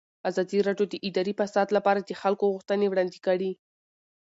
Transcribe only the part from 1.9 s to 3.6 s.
د خلکو غوښتنې وړاندې کړي.